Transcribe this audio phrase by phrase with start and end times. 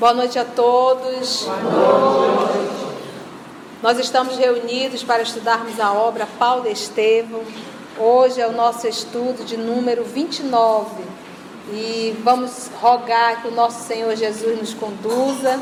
[0.00, 1.46] Boa noite a todos.
[1.46, 1.60] Noite.
[3.82, 7.42] Nós estamos reunidos para estudarmos a obra Paulo Estevão.
[7.98, 11.02] Hoje é o nosso estudo de número 29
[11.74, 15.60] e vamos rogar que o nosso Senhor Jesus nos conduza,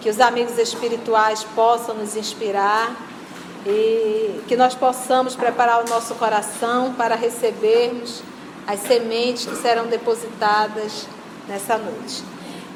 [0.00, 2.96] que os amigos espirituais possam nos inspirar
[3.66, 8.22] e que nós possamos preparar o nosso coração para recebermos
[8.66, 11.06] as sementes que serão depositadas
[11.46, 12.33] nessa noite.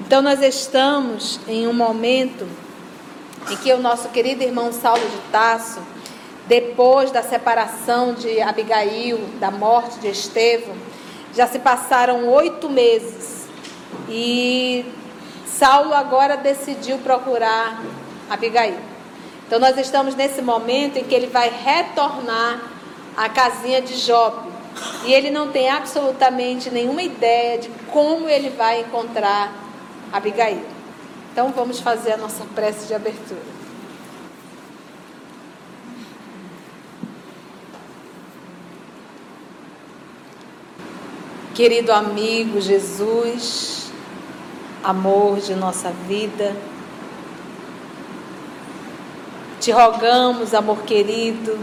[0.08, 2.48] Então, nós estamos em um momento
[3.50, 5.82] em que o nosso querido irmão Saulo de Tasso,
[6.46, 10.74] depois da separação de Abigail, da morte de Estevão,
[11.34, 13.48] já se passaram oito meses
[14.08, 14.86] e
[15.44, 17.78] Saulo agora decidiu procurar
[18.30, 18.78] Abigail.
[19.46, 22.62] Então, nós estamos nesse momento em que ele vai retornar
[23.14, 24.48] à casinha de Jope
[25.04, 29.67] e ele não tem absolutamente nenhuma ideia de como ele vai encontrar
[30.12, 30.64] Abigail.
[31.32, 33.58] Então vamos fazer a nossa prece de abertura.
[41.54, 43.90] Querido amigo Jesus,
[44.82, 46.56] amor de nossa vida,
[49.60, 51.58] te rogamos, amor querido,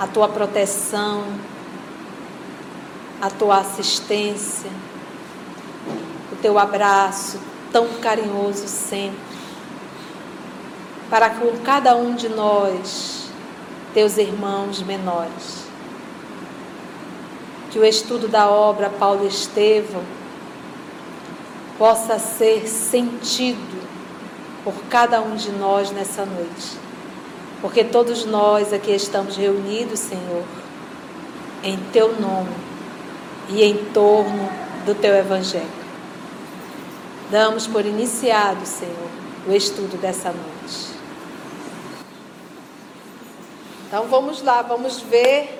[0.00, 1.24] a tua proteção,
[3.20, 4.70] a tua assistência,
[6.42, 7.38] teu abraço
[7.72, 9.18] tão carinhoso sempre,
[11.08, 13.30] para com cada um de nós,
[13.94, 15.62] teus irmãos menores.
[17.70, 20.02] Que o estudo da obra Paulo Estevão
[21.78, 23.82] possa ser sentido
[24.62, 26.76] por cada um de nós nessa noite.
[27.62, 30.44] Porque todos nós aqui estamos reunidos, Senhor,
[31.62, 32.54] em teu nome
[33.48, 34.48] e em torno
[34.84, 35.81] do teu evangelho.
[37.32, 39.08] Damos por iniciado, Senhor,
[39.48, 40.92] o estudo dessa noite.
[43.88, 45.58] Então vamos lá, vamos ver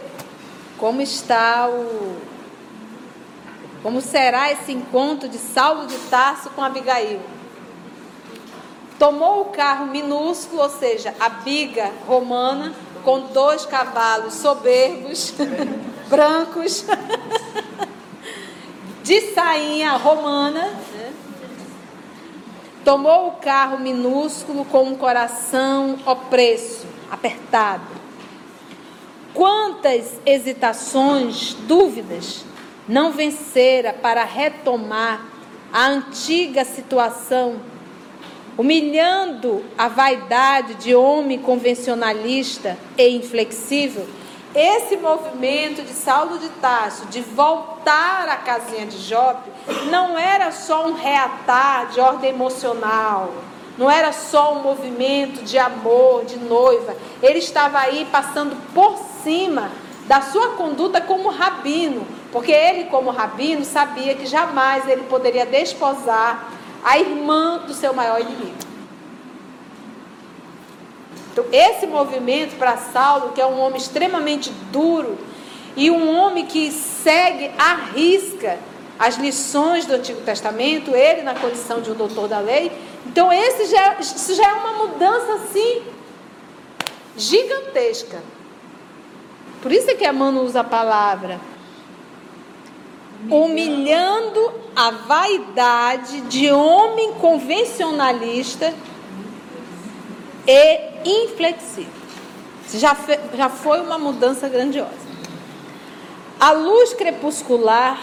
[0.76, 2.14] como está o.
[3.82, 7.22] Como será esse encontro de Saulo de Tarso com Abigail.
[8.98, 15.32] Tomou o carro minúsculo, ou seja, a biga romana, com dois cavalos soberbos,
[16.10, 16.84] brancos,
[19.02, 20.91] de sainha romana,
[22.84, 27.86] Tomou o carro minúsculo com um coração opresso, apertado.
[29.32, 32.44] Quantas hesitações, dúvidas
[32.88, 35.24] não vencera para retomar
[35.72, 37.54] a antiga situação,
[38.58, 44.06] humilhando a vaidade de homem convencionalista e inflexível?
[44.54, 49.50] Esse movimento de Saulo de Tarso de voltar à casinha de Jope
[49.90, 53.32] não era só um reatar de ordem emocional,
[53.78, 56.94] não era só um movimento de amor, de noiva.
[57.22, 59.70] Ele estava aí passando por cima
[60.06, 66.52] da sua conduta como rabino, porque ele, como rabino, sabia que jamais ele poderia desposar
[66.84, 68.71] a irmã do seu maior inimigo.
[71.32, 75.18] Então, esse movimento para Saulo, que é um homem extremamente duro
[75.74, 78.58] e um homem que segue à risca
[78.98, 82.70] as lições do Antigo Testamento, ele na condição de um doutor da lei.
[83.06, 85.82] Então, esse já, isso já é uma mudança assim
[87.16, 88.22] gigantesca.
[89.62, 91.40] Por isso é que a mano usa a palavra
[93.30, 98.74] humilhando a vaidade de homem convencionalista
[100.46, 102.02] e inflexível.
[102.74, 102.96] Já,
[103.34, 105.12] já foi uma mudança grandiosa.
[106.40, 108.00] A luz crepuscular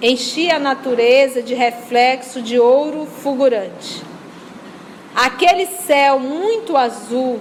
[0.00, 4.02] enchia a natureza de reflexo de ouro fulgurante.
[5.14, 7.38] Aquele céu muito azul,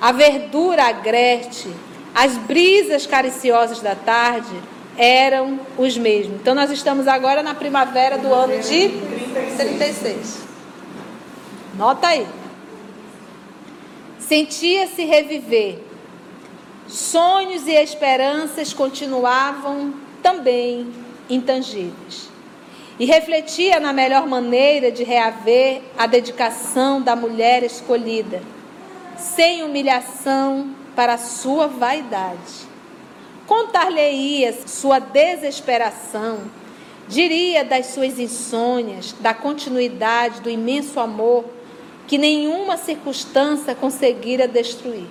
[0.00, 1.72] a verdura agreste,
[2.14, 4.54] as brisas cariciosas da tarde
[4.98, 6.36] eram os mesmos.
[6.40, 8.90] Então nós estamos agora na primavera do ano de
[9.56, 10.38] 36.
[11.76, 12.26] Nota aí.
[14.28, 15.78] Sentia-se reviver.
[16.88, 20.92] Sonhos e esperanças continuavam também
[21.28, 22.28] intangíveis.
[22.98, 28.42] E refletia na melhor maneira de reaver a dedicação da mulher escolhida,
[29.16, 32.70] sem humilhação para sua vaidade.
[33.46, 36.38] Contar-lhe-ia sua desesperação,
[37.08, 41.44] diria das suas insônias, da continuidade do imenso amor
[42.06, 45.06] que nenhuma circunstância conseguira destruir.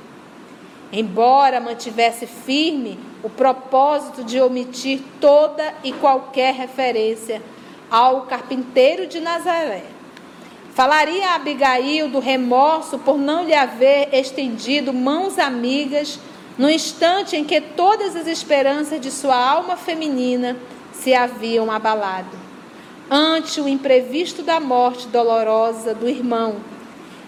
[0.91, 7.41] Embora mantivesse firme o propósito de omitir toda e qualquer referência
[7.89, 9.83] ao carpinteiro de Nazaré.
[10.73, 16.17] Falaria a Abigail do remorso por não lhe haver estendido mãos amigas
[16.57, 20.55] no instante em que todas as esperanças de sua alma feminina
[20.93, 22.37] se haviam abalado.
[23.09, 26.57] Ante o imprevisto da morte dolorosa do irmão,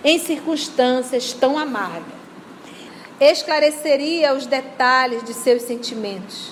[0.03, 2.23] em circunstâncias tão amargas,
[3.19, 6.51] esclareceria os detalhes de seus sentimentos.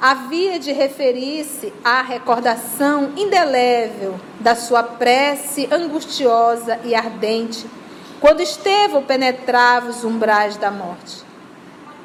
[0.00, 7.66] Havia de referir-se à recordação indelével da sua prece angustiosa e ardente,
[8.20, 11.24] quando Estevão penetrava os umbrais da morte.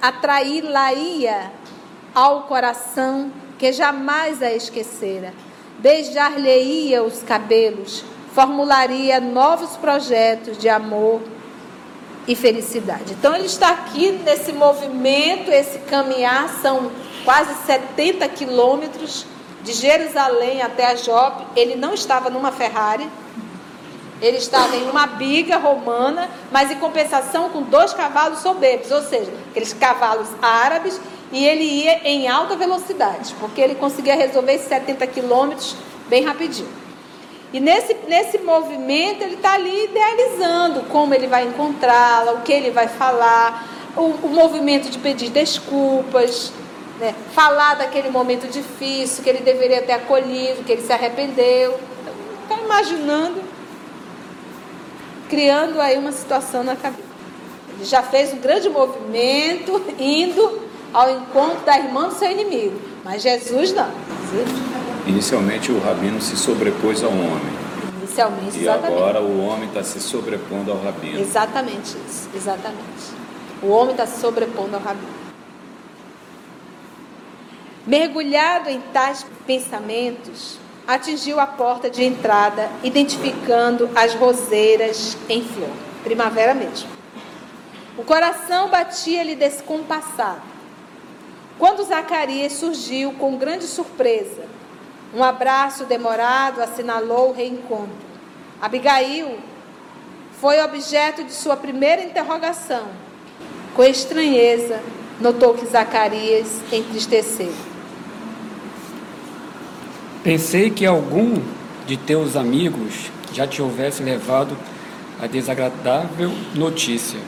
[0.02, 1.52] Atraí-la-ia
[2.16, 5.34] ao coração que jamais a esquecera,
[5.78, 11.22] beijar-lhe-ia os cabelos, formularia novos projetos de amor
[12.28, 13.14] e felicidade.
[13.14, 16.92] Então ele está aqui nesse movimento, esse caminhar são
[17.26, 19.26] quase 70 quilômetros
[19.64, 21.46] de Jerusalém até a Jope.
[21.56, 23.08] Ele não estava numa Ferrari,
[24.22, 29.34] ele estava em uma biga romana, mas em compensação com dois cavalos soberbos, ou seja,
[29.50, 31.02] aqueles cavalos árabes,
[31.32, 35.76] e ele ia em alta velocidade, porque ele conseguia resolver esses 70 quilômetros
[36.08, 36.81] bem rapidinho.
[37.54, 42.72] E nesse, nesse movimento ele está ali idealizando como ele vai encontrá-la, o que ele
[42.72, 46.54] vai falar, o, o movimento de pedir desculpas,
[47.00, 47.14] né?
[47.34, 51.78] falar daquele momento difícil, que ele deveria ter acolhido, que ele se arrependeu.
[52.44, 53.42] Está imaginando,
[55.30, 57.12] criando aí uma situação na cabeça.
[57.76, 60.62] Ele já fez um grande movimento indo
[60.94, 63.92] ao encontro da irmã do seu inimigo, mas Jesus não.
[65.08, 67.62] Inicialmente o rabino se sobrepôs ao homem.
[67.98, 68.94] Inicialmente, e exatamente.
[68.94, 71.20] agora o homem está se sobrepondo ao rabino.
[71.20, 73.22] Exatamente isso, exatamente.
[73.62, 75.22] O homem está se sobrepondo ao rabino.
[77.86, 80.58] Mergulhado em tais pensamentos,
[80.88, 85.70] atingiu a porta de entrada, identificando as roseiras em flor.
[86.04, 86.90] Primavera mesmo.
[87.98, 90.51] O coração batia-lhe descompassado.
[91.62, 94.46] Quando Zacarias surgiu com grande surpresa,
[95.14, 97.94] um abraço demorado assinalou o reencontro.
[98.60, 99.38] Abigail
[100.40, 102.88] foi objeto de sua primeira interrogação.
[103.76, 104.80] Com estranheza,
[105.20, 107.54] notou que Zacarias entristeceu.
[110.24, 111.44] Pensei que algum
[111.86, 114.58] de teus amigos já te houvesse levado
[115.22, 117.20] a desagradável notícia.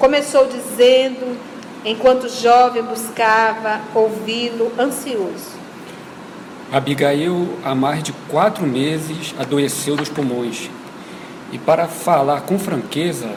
[0.00, 1.38] Começou dizendo,
[1.84, 5.52] enquanto o jovem buscava ouvi-lo ansioso.
[6.72, 10.70] Abigail, há mais de quatro meses, adoeceu dos pulmões.
[11.52, 13.30] E para falar com franqueza,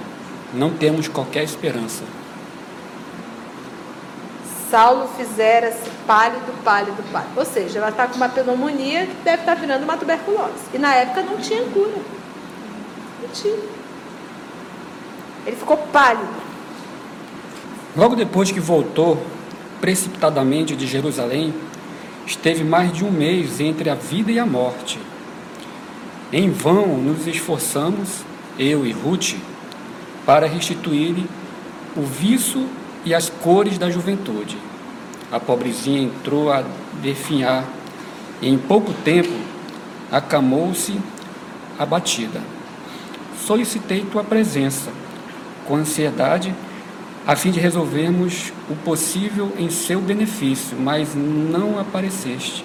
[0.54, 2.04] não temos qualquer esperança.
[4.72, 7.32] Saulo fizera-se pálido, pálido, pálido.
[7.38, 10.64] Ou seja, ela está com uma pneumonia que deve estar tá virando uma tuberculose.
[10.74, 12.02] E na época não tinha cura.
[13.22, 13.60] Não tinha.
[15.46, 16.47] Ele ficou pálido.
[17.98, 19.20] Logo depois que voltou
[19.82, 21.52] precipitadamente de Jerusalém,
[22.28, 25.00] esteve mais de um mês entre a vida e a morte.
[26.32, 28.24] Em vão nos esforçamos,
[28.60, 29.34] eu e Ruth,
[30.28, 31.16] para restituir
[31.96, 32.68] o vício
[33.04, 34.58] e as cores da juventude.
[35.32, 36.64] A pobrezinha entrou a
[37.02, 37.66] definhar
[38.44, 39.34] e em pouco tempo
[40.12, 40.94] acamou-se
[41.80, 42.42] abatida.
[43.44, 44.92] Solicitei tua presença
[45.66, 46.54] com ansiedade
[47.28, 52.64] a fim de resolvermos o possível em seu benefício, mas não apareceste.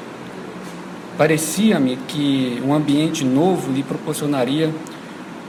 [1.18, 4.72] Parecia-me que um ambiente novo lhe proporcionaria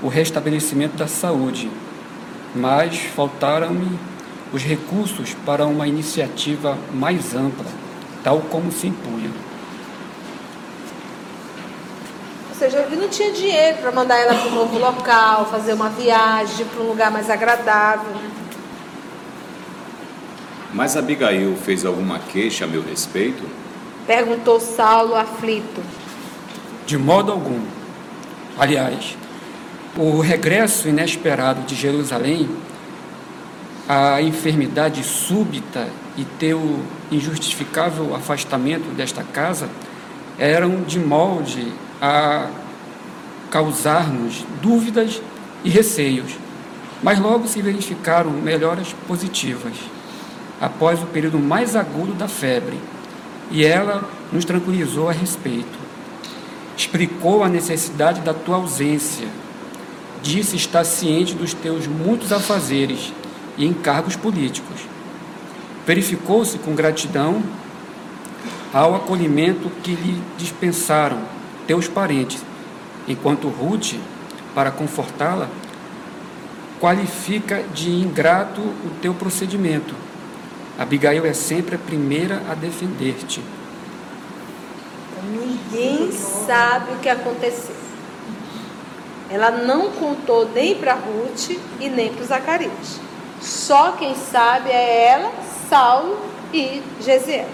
[0.02, 1.70] o restabelecimento da saúde,
[2.56, 4.00] mas faltaram-me
[4.52, 7.68] os recursos para uma iniciativa mais ampla,
[8.24, 9.30] tal como se impunha.
[12.50, 15.90] Ou seja, ele não tinha dinheiro para mandar ela para um novo local, fazer uma
[15.90, 18.10] viagem para um lugar mais agradável.
[18.10, 18.43] Né?
[20.74, 23.44] Mas Abigail fez alguma queixa a meu respeito?
[24.08, 25.82] Perguntou Saulo aflito.
[26.88, 27.62] De modo algum.
[28.58, 29.16] Aliás,
[29.96, 32.50] o regresso inesperado de Jerusalém
[33.88, 35.88] a enfermidade súbita
[36.18, 36.80] e teu
[37.12, 39.70] injustificável afastamento desta casa
[40.40, 42.50] eram de molde a
[43.52, 45.22] causar-nos dúvidas
[45.64, 46.34] e receios,
[47.04, 49.74] mas logo se verificaram melhoras positivas
[50.60, 52.80] após o período mais agudo da febre,
[53.52, 55.78] e ela nos tranquilizou a respeito.
[56.76, 59.28] Explicou a necessidade da tua ausência,
[60.22, 63.14] disse estar ciente dos teus muitos afazeres
[63.58, 64.82] e encargos políticos.
[65.86, 67.44] Verificou-se com gratidão
[68.74, 71.20] ao acolhimento que lhe dispensaram
[71.68, 72.44] teus parentes,
[73.08, 73.96] enquanto Ruth,
[74.56, 75.48] para confortá-la,
[76.80, 79.94] qualifica de ingrato o teu procedimento.
[80.78, 83.42] Abigail é sempre a primeira a defender-te.
[85.30, 87.76] Ninguém sabe o que aconteceu.
[89.30, 93.00] Ela não contou nem para Ruth e nem para Zacarias.
[93.42, 95.32] Só quem sabe é ela,
[95.70, 96.18] Saulo
[96.54, 97.48] e Gesiel.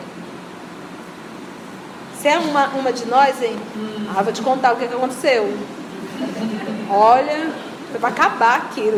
[2.13, 3.55] Você é uma, uma de nós, hein?
[4.13, 5.57] Ah, vou te contar o que, que aconteceu.
[6.89, 7.49] Olha,
[7.97, 8.97] vai acabar aquilo.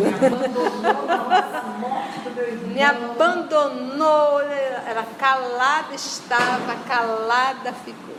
[2.68, 4.42] Me abandonou.
[4.42, 8.16] Ela calada estava, calada ficou.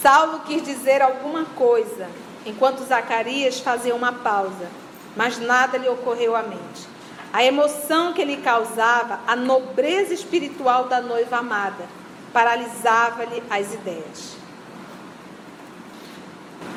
[0.00, 2.08] Saulo quis dizer alguma coisa,
[2.44, 4.68] enquanto Zacarias fazia uma pausa,
[5.16, 6.86] mas nada lhe ocorreu à mente.
[7.32, 11.84] A emoção que lhe causava a nobreza espiritual da noiva amada
[12.32, 14.35] paralisava-lhe as ideias.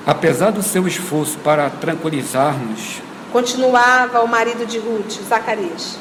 [0.06, 3.02] Apesar do seu esforço para tranquilizar-nos,
[3.32, 5.98] continuava o marido de Ruth, Zacarias.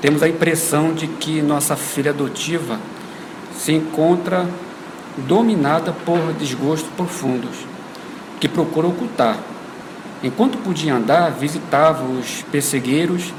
[0.00, 2.78] Temos a impressão de que nossa filha adotiva
[3.56, 4.46] se encontra
[5.16, 7.56] dominada por desgostos profundos,
[8.38, 9.38] que procura ocultar.
[10.22, 13.32] Enquanto podia andar, visitava os pessegueiros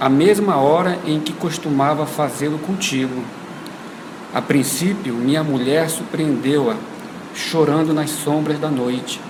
[0.00, 3.22] a mesma hora em que costumava fazê-lo contigo.
[4.34, 6.76] A princípio, minha mulher surpreendeu-a,
[7.34, 9.20] chorando nas sombras da noite,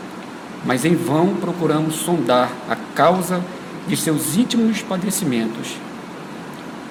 [0.64, 3.42] mas em vão procuramos sondar a causa
[3.86, 5.76] de seus íntimos padecimentos.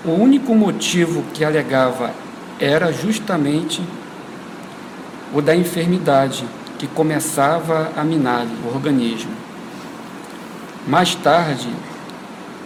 [0.03, 2.11] O único motivo que alegava
[2.59, 3.81] era justamente
[5.33, 6.45] o da enfermidade
[6.77, 9.31] que começava a minar o organismo.
[10.87, 11.69] Mais tarde,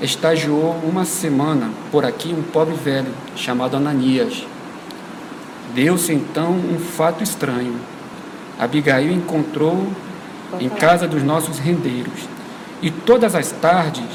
[0.01, 4.45] estagiou uma semana por aqui um pobre velho chamado Ananias.
[5.73, 7.75] Deu-se então um fato estranho.
[8.63, 9.87] Abigail encontrou
[10.59, 12.27] em casa dos nossos rendeiros
[12.81, 14.05] e todas as tardes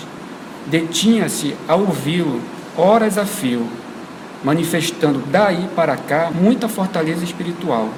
[0.67, 2.41] detinha-se a ouvi-lo
[2.77, 3.67] horas a fio,
[4.45, 7.89] manifestando daí para cá muita fortaleza espiritual.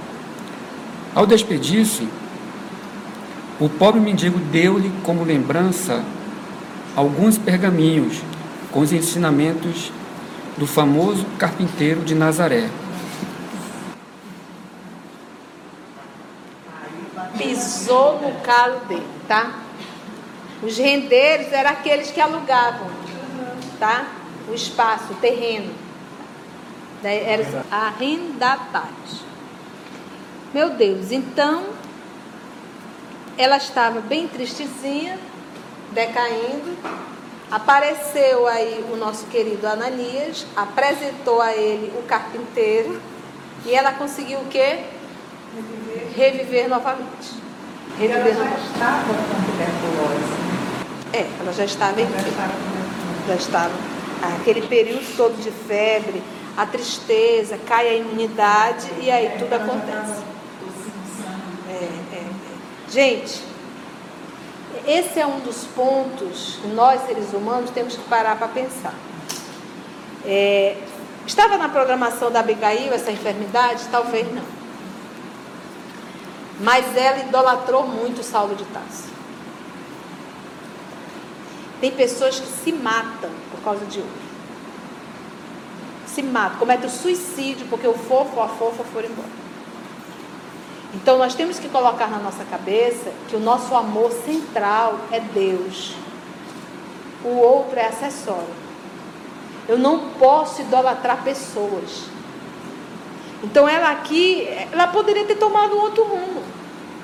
[1.14, 2.08] Ao despedir-se,
[3.58, 6.02] o pobre mendigo deu-lhe como lembrança
[6.96, 8.22] alguns pergaminhos
[8.70, 9.92] com os ensinamentos
[10.56, 12.68] do famoso carpinteiro de Nazaré.
[17.90, 19.52] Pisou no calo dele, tá?
[20.62, 22.88] Os rendeiros eram aqueles que alugavam,
[23.80, 24.06] tá?
[24.48, 25.74] O espaço, o terreno.
[27.02, 29.24] Eram arrendatários.
[30.54, 31.64] Meu Deus, então
[33.36, 35.18] ela estava bem tristezinha,
[35.90, 36.78] decaindo.
[37.50, 43.02] Apareceu aí o nosso querido Ananias, apresentou a ele o carpinteiro
[43.66, 44.78] e ela conseguiu o quê?
[45.52, 47.39] Reviver, Reviver novamente.
[48.00, 50.40] Reviver ela já estava com tuberculose.
[51.12, 52.52] É, ela já estava em já estava,
[53.28, 53.74] já estava.
[54.40, 56.22] Aquele período todo de febre,
[56.56, 60.22] a tristeza, cai a imunidade e aí tudo acontece.
[61.68, 62.90] É, é, é.
[62.90, 63.42] Gente,
[64.86, 68.94] esse é um dos pontos que nós, seres humanos, temos que parar para pensar.
[70.24, 70.74] É,
[71.26, 73.84] estava na programação da Abigail essa enfermidade?
[73.90, 74.59] Talvez não.
[76.60, 79.08] Mas ela idolatrou muito Saulo de Tarso.
[81.80, 84.30] Tem pessoas que se matam por causa de outro.
[86.06, 89.40] Se matam, cometem o suicídio porque o fofo a fofa foram embora.
[90.94, 95.94] Então nós temos que colocar na nossa cabeça que o nosso amor central é Deus.
[97.24, 98.60] O outro é acessório.
[99.68, 102.04] Eu não posso idolatrar pessoas.
[103.42, 106.42] Então ela aqui, ela poderia ter tomado um outro rumo.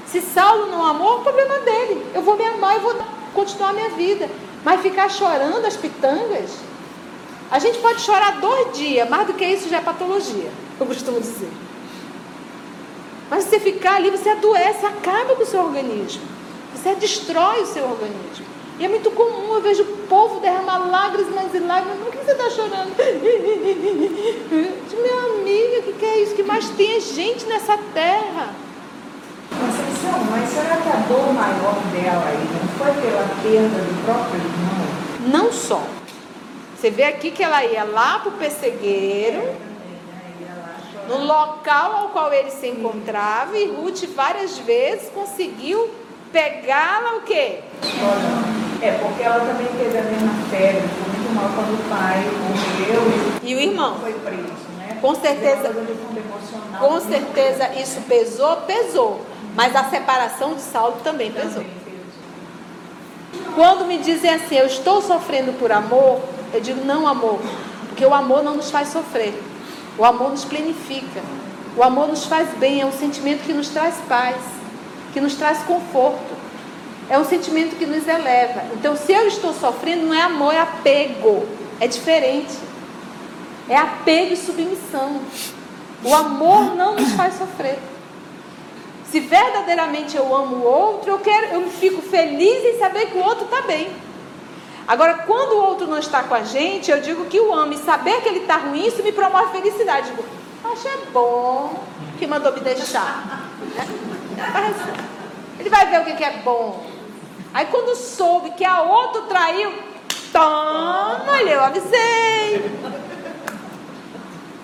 [0.06, 2.06] Se Saulo não amou, o problema é dele.
[2.14, 2.94] Eu vou me amar e vou
[3.34, 4.28] continuar a minha vida.
[4.64, 6.50] Mas ficar chorando as pitangas,
[7.50, 11.20] a gente pode chorar dois dias, mais do que isso já é patologia, eu costumo
[11.20, 11.50] dizer.
[13.30, 16.22] Mas você ficar ali, você adoece, acaba com o seu organismo.
[16.74, 18.46] Você destrói o seu organismo.
[18.78, 21.98] E é muito comum, eu vejo o povo derramar lágrimas e lágrimas.
[21.98, 22.94] Por que você está chorando?
[24.50, 26.34] Minha amiga, o que, que é isso?
[26.34, 28.65] que mais tem é gente nessa terra?
[30.38, 34.86] Mas será que a dor maior dela aí não foi pela perda do próprio irmão?
[35.28, 35.82] Não só.
[36.76, 39.54] Você vê aqui que ela ia lá para o pessegueiro
[41.08, 45.88] no local ao qual ele se encontrava e Ruth várias vezes conseguiu
[46.30, 47.60] pegá-la o quê?
[48.82, 53.40] É, porque ela também teve a mesma febre, foi muito mal quando o pai morreu
[53.42, 54.98] e o irmão foi preso, né?
[55.00, 55.74] com certeza,
[56.78, 59.35] com certeza isso pesou, pesou.
[59.56, 61.64] Mas a separação de Saulo também pesou.
[63.54, 66.20] Quando me dizem assim, eu estou sofrendo por amor,
[66.52, 67.40] eu digo não, amor,
[67.88, 69.42] porque o amor não nos faz sofrer.
[69.98, 71.22] O amor nos plenifica.
[71.74, 74.36] O amor nos faz bem, é um sentimento que nos traz paz,
[75.14, 76.36] que nos traz conforto.
[77.08, 78.62] É um sentimento que nos eleva.
[78.74, 81.46] Então, se eu estou sofrendo, não é amor, é apego.
[81.80, 82.54] É diferente.
[83.68, 85.20] É apego e submissão.
[86.04, 87.78] O amor não nos faz sofrer.
[89.16, 93.24] Se verdadeiramente eu amo o outro, eu quero, eu fico feliz em saber que o
[93.24, 93.88] outro está bem.
[94.86, 97.78] Agora, quando o outro não está com a gente, eu digo que o amo e
[97.78, 100.10] saber que ele está ruim, isso me promove felicidade.
[100.10, 100.22] Digo,
[100.70, 101.82] acho é bom
[102.18, 103.42] que mandou me deixar.
[105.58, 106.84] Ele vai ver o que é bom.
[107.54, 109.72] Aí quando soube que a outro traiu,
[110.30, 112.70] toma, eu avisei.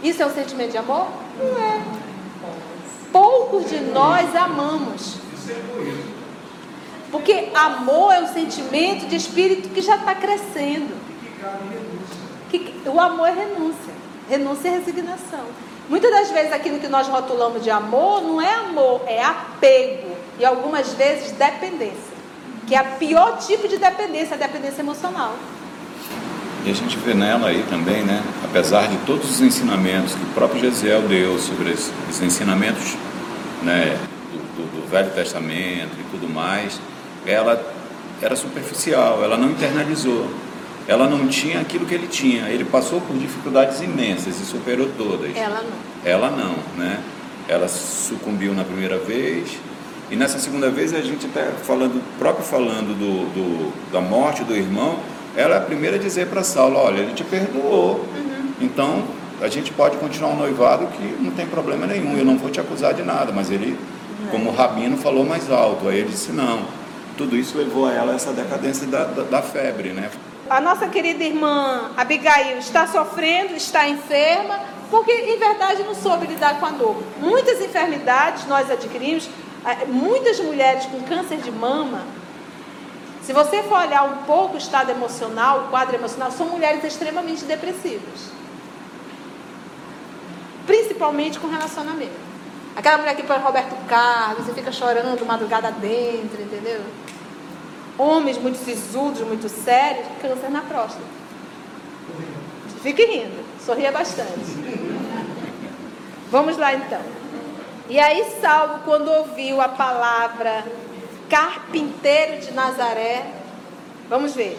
[0.02, 1.06] Isso é um sentimento de amor?
[1.38, 2.01] Não é.
[3.12, 5.16] Poucos de nós amamos.
[7.10, 10.96] Porque amor é um sentimento de espírito que já está crescendo.
[12.50, 13.92] Que, o amor é renúncia.
[14.28, 15.44] Renúncia é resignação.
[15.88, 20.16] Muitas das vezes aquilo que nós rotulamos de amor não é amor, é apego.
[20.38, 22.12] E algumas vezes dependência.
[22.66, 25.34] Que é o pior tipo de dependência, a dependência emocional.
[26.64, 28.22] E a gente vê nela aí também, né?
[28.44, 32.96] Apesar de todos os ensinamentos que o próprio Gesiel deu sobre esses ensinamentos
[33.62, 33.98] né,
[34.32, 36.78] do, do, do Velho Testamento e tudo mais,
[37.26, 37.60] ela
[38.20, 40.30] era superficial, ela não internalizou.
[40.86, 42.48] Ela não tinha aquilo que ele tinha.
[42.48, 45.34] Ele passou por dificuldades imensas e superou todas.
[45.36, 46.02] Ela não.
[46.04, 47.00] Ela não, né?
[47.48, 49.58] Ela sucumbiu na primeira vez.
[50.10, 54.54] E nessa segunda vez a gente até falando, próprio falando do, do da morte do
[54.54, 54.98] irmão,
[55.36, 57.96] ela é a primeira a dizer para Saulo, olha, ele te perdoou.
[57.96, 58.52] Uhum.
[58.60, 59.04] Então
[59.40, 62.60] a gente pode continuar um noivado que não tem problema nenhum, eu não vou te
[62.60, 63.76] acusar de nada, mas ele,
[64.30, 65.88] como o rabino, falou mais alto.
[65.88, 66.60] Aí ele disse, não.
[67.16, 70.10] Tudo isso levou a ela a essa decadência da, da, da febre, né?
[70.48, 76.60] A nossa querida irmã Abigail está sofrendo, está enferma, porque em verdade não soube lidar
[76.60, 77.02] com a dor.
[77.20, 79.28] Muitas enfermidades nós adquirimos,
[79.64, 82.02] eh, muitas mulheres com câncer de mama,
[83.22, 87.44] se você for olhar um pouco o estado emocional, o quadro emocional, são mulheres extremamente
[87.44, 88.30] depressivas.
[90.66, 92.32] Principalmente com relacionamento.
[92.74, 96.82] Aquela mulher que põe Roberto Carlos e fica chorando madrugada dentro, entendeu?
[97.98, 101.04] homens muito sisudos, muito sérios, câncer na próstata.
[102.82, 104.32] Fique rindo, sorria bastante.
[106.30, 107.00] Vamos lá então.
[107.88, 110.64] E aí Saulo, quando ouviu a palavra
[111.32, 113.24] carpinteiro de Nazaré,
[114.06, 114.58] vamos ver.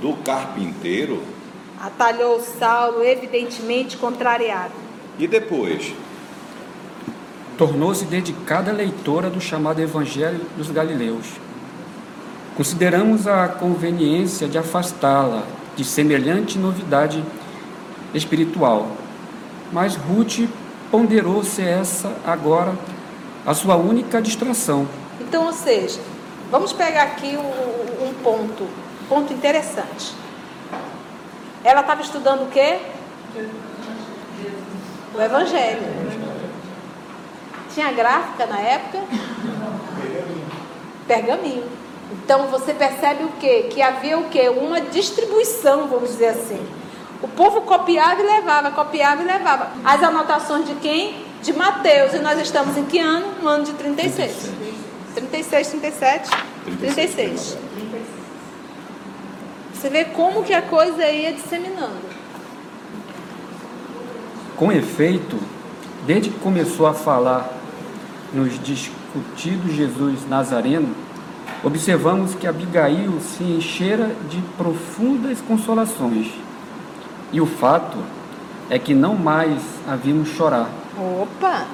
[0.00, 1.20] Do carpinteiro?
[1.80, 4.72] Atalhou Saulo, evidentemente contrariado.
[5.18, 5.92] E depois?
[7.58, 11.26] Tornou-se dedicada leitora do chamado Evangelho dos Galileus
[12.56, 15.42] Consideramos a conveniência de afastá-la
[15.74, 17.24] de semelhante novidade
[18.14, 18.92] espiritual.
[19.72, 20.48] Mas Ruth
[20.88, 22.72] ponderou ser essa agora
[23.44, 24.86] a sua única distração.
[25.34, 26.00] Então, ou seja,
[26.48, 28.68] vamos pegar aqui um, um ponto,
[29.08, 30.14] ponto interessante.
[31.64, 32.78] Ela estava estudando o quê?
[35.12, 35.82] O Evangelho.
[37.74, 39.00] Tinha gráfica na época?
[41.08, 41.68] Pergaminho.
[42.12, 43.70] Então você percebe o quê?
[43.72, 44.48] Que havia o quê?
[44.48, 46.64] Uma distribuição, vamos dizer assim.
[47.20, 49.72] O povo copiava e levava, copiava e levava.
[49.84, 51.26] As anotações de quem?
[51.42, 52.14] De Mateus.
[52.14, 53.42] E nós estamos em que ano?
[53.42, 54.30] No ano de 36.
[54.30, 56.30] 36, 37?
[56.80, 57.58] 36.
[59.72, 62.14] Você vê como que a coisa ia disseminando.
[64.56, 65.38] Com efeito,
[66.06, 67.50] desde que começou a falar
[68.32, 70.94] nos discutidos Jesus Nazareno,
[71.62, 76.28] observamos que Abigail se enchera de profundas consolações.
[77.32, 77.98] E o fato
[78.70, 80.70] é que não mais a vimos chorar.
[80.96, 81.66] Opa!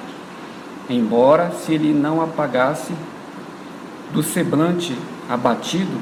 [0.89, 2.93] Embora se ele não apagasse
[4.13, 4.97] do semblante
[5.29, 6.01] abatido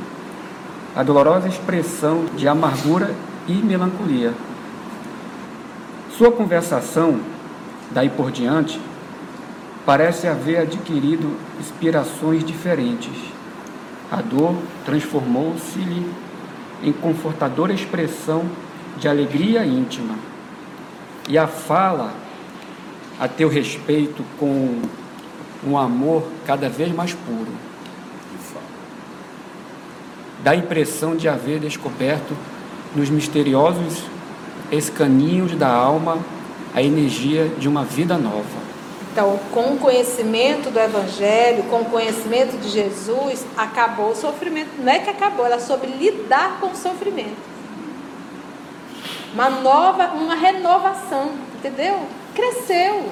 [0.96, 3.14] a dolorosa expressão de amargura
[3.48, 4.34] e melancolia.
[6.18, 7.20] Sua conversação,
[7.92, 8.80] daí por diante,
[9.86, 13.40] parece haver adquirido inspirações diferentes
[14.12, 16.12] a dor transformou-se-lhe
[16.82, 18.44] em confortadora expressão
[18.98, 20.16] de alegria íntima.
[21.28, 22.12] E a fala
[23.20, 24.82] a teu respeito com
[25.64, 27.69] um amor cada vez mais puro.
[30.44, 32.36] Dá a impressão de haver descoberto
[32.96, 34.04] nos misteriosos
[34.72, 36.20] escaninhos da alma
[36.74, 38.70] a energia de uma vida nova.
[39.12, 44.70] Então, com o conhecimento do Evangelho, com o conhecimento de Jesus, acabou o sofrimento.
[44.80, 47.50] Não é que acabou, ela soube lidar com o sofrimento.
[49.34, 52.00] Uma nova, uma renovação, entendeu?
[52.34, 53.10] Cresceu.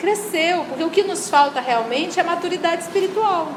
[0.00, 3.52] Cresceu, porque o que nos falta realmente é maturidade espiritual.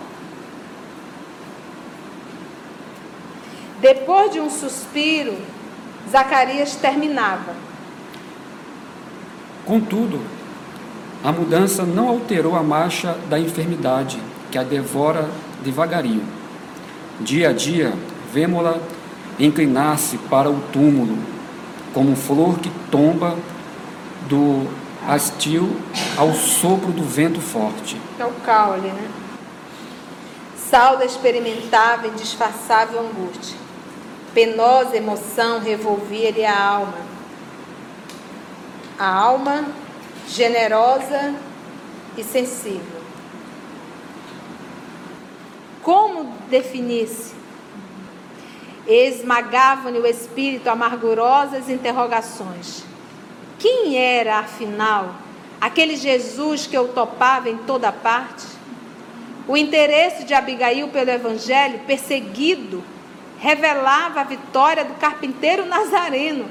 [3.86, 5.38] Depois de um suspiro,
[6.10, 7.54] Zacarias terminava.
[9.64, 10.22] Contudo,
[11.24, 14.20] a mudança não alterou a marcha da enfermidade,
[14.50, 15.30] que a devora
[15.64, 16.26] devagarinho.
[17.20, 17.94] Dia a dia,
[18.34, 18.80] vemos-la
[19.38, 21.20] inclinar-se para o túmulo,
[21.94, 23.38] como flor que tomba
[24.28, 24.68] do
[25.08, 25.80] hastil
[26.18, 28.02] ao sopro do vento forte.
[28.18, 29.12] É o caule, né?
[30.58, 33.65] Saulo experimentava indisfarçável angústia.
[34.36, 36.98] Penosa emoção revolvia-lhe a alma.
[39.00, 39.66] A alma
[40.28, 41.34] generosa
[42.18, 43.02] e sensível.
[45.82, 47.34] Como definir-se?
[48.86, 52.84] Esmagavam-lhe o espírito amargurosas interrogações.
[53.58, 55.16] Quem era, afinal,
[55.62, 58.46] aquele Jesus que eu topava em toda parte?
[59.48, 62.84] O interesse de Abigail pelo Evangelho, perseguido,
[63.46, 66.48] revelava a vitória do carpinteiro nazareno,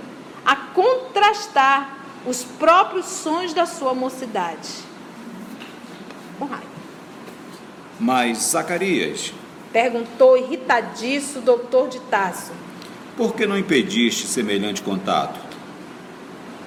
[0.47, 4.69] a contrastar os próprios sonhos da sua mocidade.
[6.39, 6.65] Com raiva.
[7.99, 9.35] Mas Zacarias,
[9.73, 12.53] Perguntou irritadiço o doutor de Tasso.
[13.17, 15.41] por que não impediste semelhante contato?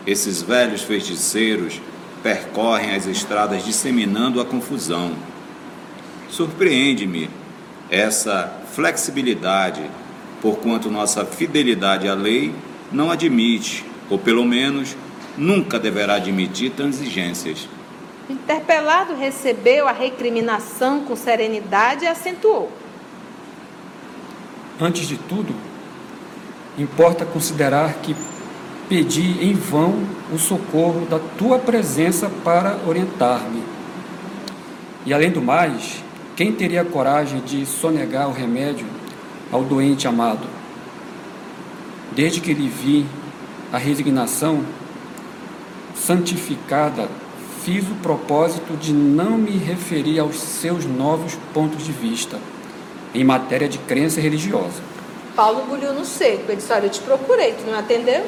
[0.06, 1.82] Esses velhos feiticeiros
[2.22, 5.14] percorrem as estradas disseminando a confusão.
[6.30, 7.30] Surpreende-me
[7.90, 9.90] essa flexibilidade,
[10.42, 12.54] porquanto nossa fidelidade à lei
[12.92, 14.96] não admite, ou pelo menos
[15.38, 17.68] nunca deverá admitir transigências.
[18.30, 22.72] Interpelado recebeu a recriminação com serenidade e acentuou.
[24.80, 25.56] Antes de tudo,
[26.78, 28.16] importa considerar que
[28.90, 33.64] pedi em vão o socorro da tua presença para orientar-me.
[35.06, 36.04] E além do mais,
[36.36, 38.86] quem teria coragem de sonegar o remédio
[39.52, 40.48] ao doente amado?
[42.12, 43.06] Desde que lhe vi
[43.72, 44.64] a resignação
[45.96, 47.08] santificada,
[47.64, 52.40] fiz o propósito de não me referir aos seus novos pontos de vista
[53.14, 54.82] em matéria de crença religiosa.
[55.36, 56.44] Paulo engoliu no seco.
[56.48, 58.26] Ele disse: Olha, eu te procurei, tu não me atendeu?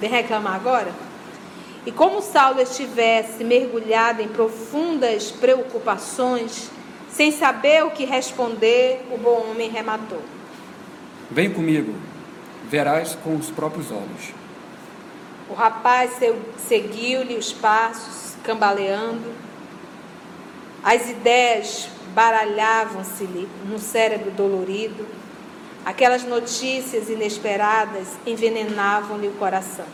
[0.00, 0.92] Vem reclamar agora?
[1.84, 6.70] E como Saulo estivesse mergulhado em profundas preocupações,
[7.12, 10.22] sem saber o que responder, o bom homem rematou.
[11.30, 11.94] Vem comigo,
[12.68, 14.32] verás com os próprios olhos.
[15.48, 16.12] O rapaz
[16.56, 19.30] seguiu-lhe os passos, cambaleando.
[20.82, 25.06] As ideias baralhavam-se-lhe no cérebro dolorido.
[25.84, 29.86] Aquelas notícias inesperadas envenenavam-lhe o coração.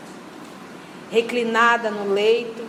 [1.11, 2.63] Reclinada no leito,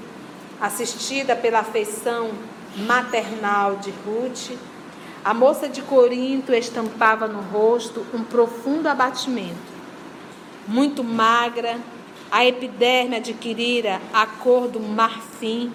[0.61, 2.31] assistida pela afeição
[2.77, 4.57] maternal de Ruth,
[5.25, 9.81] a moça de Corinto estampava no rosto um profundo abatimento.
[10.67, 11.79] Muito magra,
[12.31, 15.73] a epiderme adquirira a cor do marfim,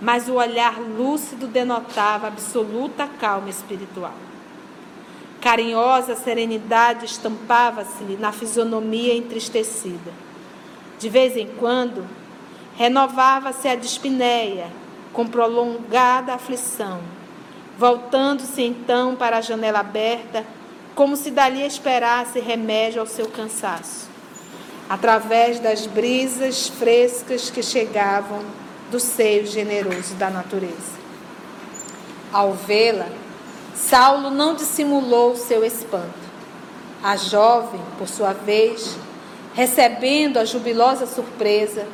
[0.00, 4.14] mas o olhar lúcido denotava absoluta calma espiritual.
[5.40, 10.12] Carinhosa serenidade estampava-se-lhe na fisionomia entristecida.
[10.98, 12.04] De vez em quando,
[12.74, 14.68] renovava-se a dispneia,
[15.16, 17.00] com prolongada aflição,
[17.78, 20.44] voltando-se então para a janela aberta,
[20.94, 24.10] como se dali esperasse remédio ao seu cansaço,
[24.90, 28.42] através das brisas frescas que chegavam
[28.90, 30.98] do seio generoso da natureza.
[32.30, 33.08] Ao vê-la,
[33.74, 36.26] Saulo não dissimulou seu espanto.
[37.02, 38.98] A jovem, por sua vez,
[39.54, 41.86] recebendo a jubilosa surpresa,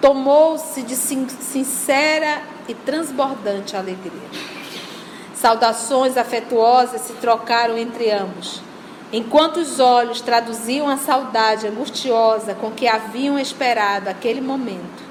[0.00, 4.30] tomou-se de sincera e transbordante alegria.
[5.34, 8.60] Saudações afetuosas se trocaram entre ambos,
[9.12, 15.10] enquanto os olhos traduziam a saudade angustiosa com que haviam esperado aquele momento.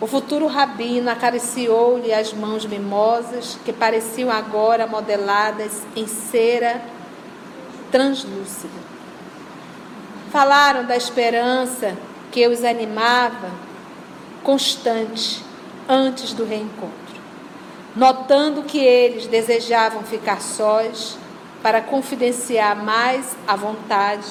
[0.00, 6.82] O futuro rabino acariciou-lhe as mãos mimosas, que pareciam agora modeladas em cera
[7.90, 8.92] translúcida.
[10.32, 11.96] Falaram da esperança
[12.32, 13.50] que os animava
[14.42, 15.42] constante
[15.88, 16.92] antes do reencontro,
[17.94, 21.16] notando que eles desejavam ficar sós
[21.62, 24.26] para confidenciar mais à vontade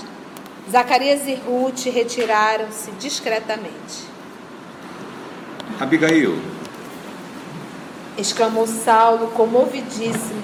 [0.69, 4.05] Zacarias e Ruth retiraram-se discretamente.
[5.79, 6.39] Abigail,
[8.17, 10.41] exclamou Saulo, comovidíssimo,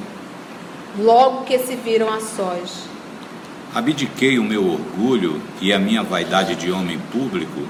[0.97, 2.87] logo que se viram a sós.
[3.75, 7.67] abdiquei o meu orgulho e a minha vaidade de homem público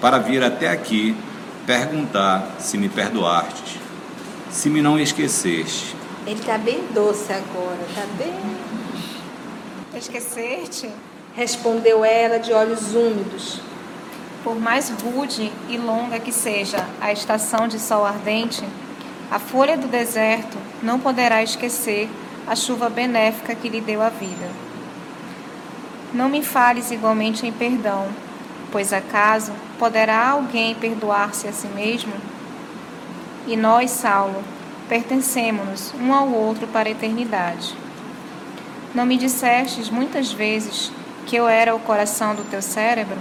[0.00, 1.14] para vir até aqui
[1.66, 3.78] perguntar se me perdoastes,
[4.50, 5.94] se me não esqueceste.
[6.26, 8.34] Ele está bem doce agora, está bem.
[9.94, 10.90] Esquecer-te?
[11.34, 13.60] Respondeu ela de olhos úmidos.
[14.42, 18.64] Por mais rude e longa que seja a estação de sol ardente,
[19.30, 22.08] a folha do deserto não poderá esquecer
[22.46, 24.48] a chuva benéfica que lhe deu a vida.
[26.12, 28.08] Não me fales igualmente em perdão,
[28.70, 32.12] pois acaso poderá alguém perdoar-se a si mesmo?
[33.46, 34.42] E nós, Saulo,
[34.88, 37.74] pertencemos-nos um ao outro para a eternidade.
[38.94, 40.92] Não me dissestes muitas vezes
[41.26, 43.16] que eu era o coração do teu cérebro?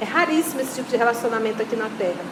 [0.00, 2.24] É raríssimo esse tipo de relacionamento aqui na Terra.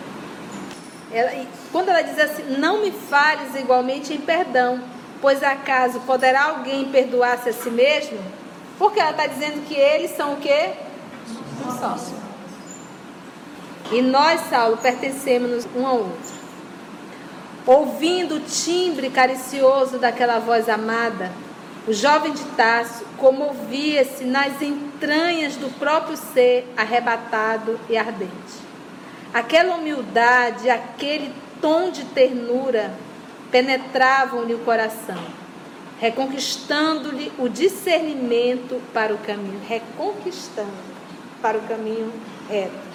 [1.13, 4.81] Ela, quando ela diz assim, não me fales igualmente em perdão,
[5.21, 8.19] pois acaso poderá alguém perdoar-se a si mesmo?
[8.79, 10.73] Porque ela está dizendo que eles são o quê?
[11.67, 12.24] Um sócio.
[13.93, 16.35] E nós, Saulo, pertencemos um ao outro.
[17.67, 21.33] Ouvindo o timbre caricioso daquela voz amada,
[21.87, 28.65] o jovem de Tasso comovia-se nas entranhas do próprio ser arrebatado e ardente.
[29.33, 32.93] Aquela humildade, aquele tom de ternura
[33.51, 35.23] penetravam-lhe o coração,
[36.01, 40.95] reconquistando-lhe o discernimento para o caminho, reconquistando
[41.43, 42.13] para o caminho
[42.49, 42.94] reto.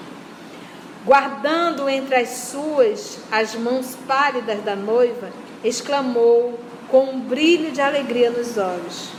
[1.10, 5.32] Guardando entre as suas as mãos pálidas da noiva,
[5.64, 9.10] exclamou com um brilho de alegria nos olhos: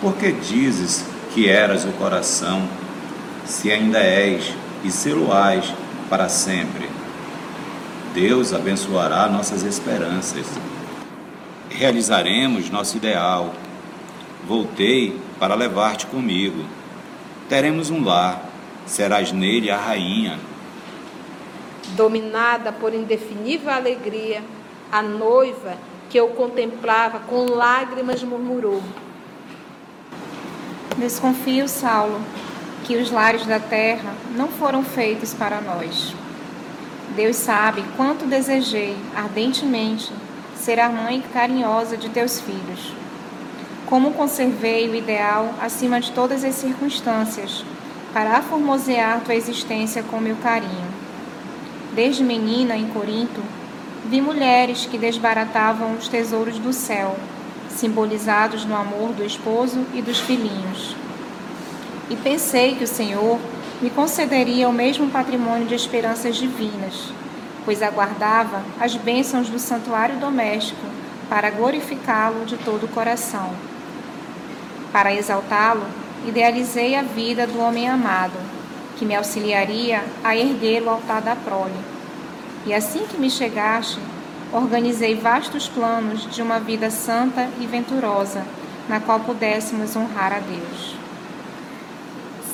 [0.00, 2.68] Por que dizes que eras o coração,
[3.46, 5.72] se ainda és e sê-lo-ás
[6.10, 6.90] para sempre?
[8.12, 10.48] Deus abençoará nossas esperanças.
[11.70, 13.54] Realizaremos nosso ideal.
[14.44, 16.64] Voltei para levar-te comigo.
[17.48, 18.42] Teremos um lar,
[18.86, 20.50] serás nele a rainha.
[21.96, 24.42] Dominada por indefinível alegria,
[24.90, 25.76] a noiva
[26.08, 28.82] que eu contemplava com lágrimas murmurou:
[30.96, 32.20] Desconfio, Saulo,
[32.84, 36.14] que os lares da terra não foram feitos para nós.
[37.14, 40.10] Deus sabe quanto desejei ardentemente
[40.56, 42.94] ser a mãe carinhosa de teus filhos.
[43.86, 47.64] Como conservei o ideal acima de todas as circunstâncias
[48.14, 50.91] para aformosear tua existência com meu carinho.
[51.94, 53.42] Desde menina em Corinto,
[54.06, 57.16] vi mulheres que desbaratavam os tesouros do céu,
[57.68, 60.96] simbolizados no amor do esposo e dos filhinhos.
[62.08, 63.38] E pensei que o Senhor
[63.82, 67.12] me concederia o mesmo patrimônio de esperanças divinas,
[67.64, 70.86] pois aguardava as bênçãos do santuário doméstico
[71.28, 73.50] para glorificá-lo de todo o coração.
[74.90, 75.84] Para exaltá-lo,
[76.26, 78.38] idealizei a vida do homem amado,
[79.02, 81.74] que me auxiliaria a erguer o altar da prole.
[82.64, 83.98] E assim que me chegaste,
[84.52, 88.46] organizei vastos planos de uma vida santa e venturosa,
[88.88, 90.94] na qual pudéssemos honrar a Deus.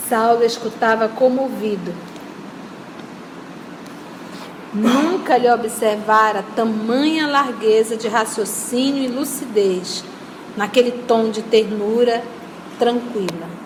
[0.08, 1.94] Saulo escutava comovido.
[4.72, 10.02] Nunca lhe observara tamanha largueza de raciocínio e lucidez
[10.56, 12.22] naquele tom de ternura
[12.78, 13.57] tranquila.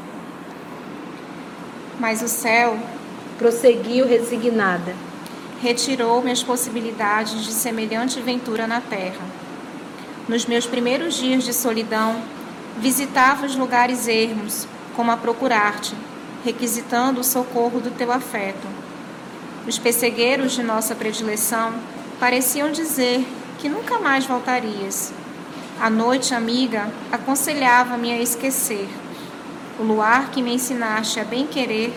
[1.98, 2.78] Mas o céu
[3.38, 4.94] prosseguiu resignada.
[5.60, 9.24] Retirou-me as possibilidades de semelhante ventura na terra.
[10.28, 12.22] Nos meus primeiros dias de solidão,
[12.78, 15.94] visitava os lugares ermos, como a procurar-te,
[16.44, 18.66] requisitando o socorro do teu afeto.
[19.66, 21.72] Os pessegueiros de nossa predileção
[22.18, 23.26] pareciam dizer
[23.58, 25.12] que nunca mais voltarias.
[25.80, 28.88] A noite amiga aconselhava-me a esquecer.
[29.82, 31.92] O luar que me ensinaste a bem-querer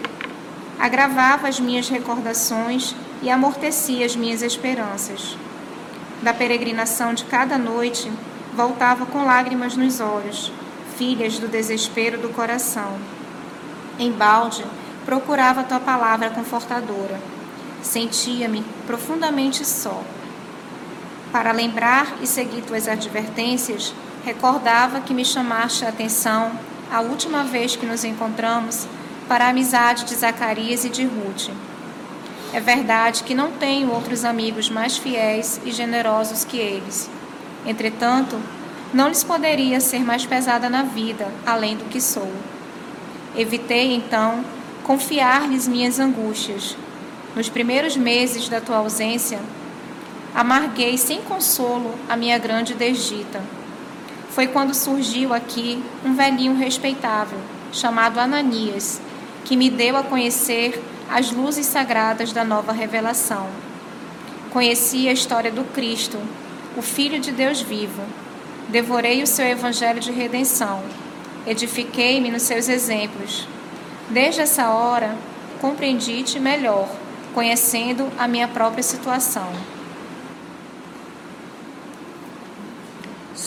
[0.80, 5.38] agravava as minhas recordações e amortecia as minhas esperanças.
[6.24, 8.12] Da peregrinação de cada noite,
[8.56, 10.52] voltava com lágrimas nos olhos,
[10.98, 12.98] filhas do desespero do coração.
[14.00, 14.65] Embalde,
[15.06, 17.21] procurava tua palavra confortadora.
[17.84, 20.02] Sentia-me profundamente só.
[21.32, 23.93] Para lembrar e seguir tuas advertências,
[24.24, 26.52] recordava que me chamaste a atenção
[26.91, 28.88] a última vez que nos encontramos
[29.28, 31.50] para a amizade de Zacarias e de Ruth.
[32.54, 37.10] É verdade que não tenho outros amigos mais fiéis e generosos que eles.
[37.65, 38.39] Entretanto,
[38.93, 42.32] não lhes poderia ser mais pesada na vida, além do que sou.
[43.36, 44.45] Evitei, então,
[44.84, 46.78] confiar-lhes minhas angústias.
[47.36, 49.39] Nos primeiros meses da tua ausência,
[50.34, 53.41] amarguei sem consolo a minha grande desdita.
[54.36, 57.39] Foi quando surgiu aqui um velhinho respeitável,
[57.71, 59.00] chamado Ananias,
[59.45, 63.48] que me deu a conhecer as luzes sagradas da nova revelação.
[64.52, 66.19] Conheci a história do Cristo,
[66.76, 68.02] o Filho de Deus vivo.
[68.67, 70.84] Devorei o seu evangelho de redenção.
[71.48, 73.48] Edifiquei-me nos seus exemplos.
[74.10, 75.15] Desde essa hora,
[75.62, 76.89] compreendi-te melhor,
[77.34, 79.48] conhecendo a minha própria situação.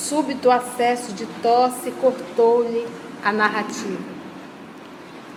[0.08, 2.88] Súbito acesso de tosse cortou-lhe
[3.22, 4.10] a narrativa.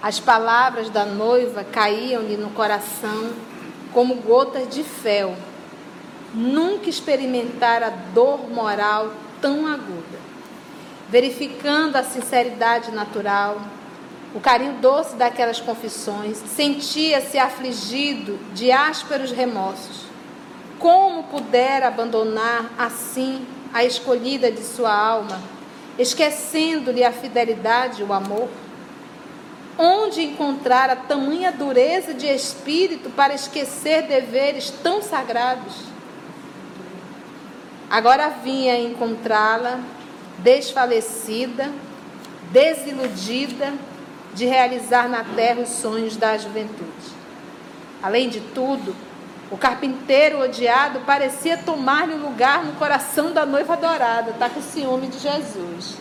[0.02, 3.34] As palavras da noiva caíam-lhe no coração
[3.92, 5.36] como gotas de fel.
[6.34, 10.20] Nunca experimentara dor moral tão aguda.
[11.10, 13.62] Verificando a sinceridade natural,
[14.34, 20.06] o carinho doce daquelas confissões, sentia-se afligido de ásperos remorsos.
[20.80, 25.42] Como pudera abandonar assim a escolhida de sua alma,
[25.98, 28.50] esquecendo-lhe a fidelidade e o amor?
[29.78, 35.74] Onde encontrar a tamanha dureza de espírito para esquecer deveres tão sagrados?
[37.90, 39.80] Agora vinha encontrá-la
[40.40, 41.70] desfalecida,
[42.52, 43.74] desiludida
[44.34, 47.22] de realizar na terra os sonhos da juventude.
[48.02, 48.96] Além de tudo,
[49.52, 55.08] o carpinteiro odiado parecia tomar-lhe o lugar no coração da noiva adorada, está com ciúme
[55.08, 55.98] de Jesus.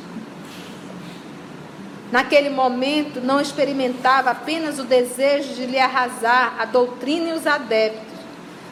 [2.13, 8.21] Naquele momento, não experimentava apenas o desejo de lhe arrasar a doutrina e os adeptos,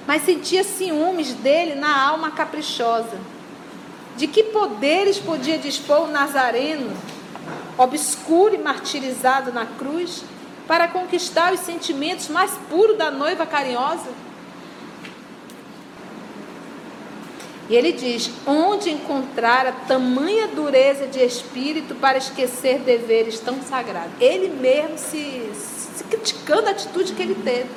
[0.06, 3.18] mas sentia ciúmes dele na alma caprichosa.
[4.16, 6.96] De que poderes podia dispor o Nazareno,
[7.76, 10.22] obscuro e martirizado na cruz,
[10.68, 14.27] para conquistar os sentimentos mais puros da noiva carinhosa?
[17.68, 24.12] E ele diz: onde encontrar a tamanha dureza de espírito para esquecer deveres tão sagrados?
[24.20, 27.68] Ele mesmo se, se criticando a atitude que ele teve.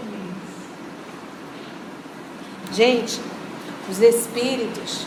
[2.72, 3.20] Gente,
[3.90, 5.06] os espíritos,